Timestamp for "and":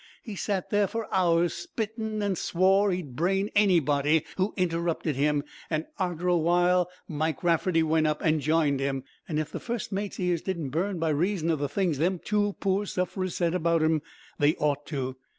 8.23-8.41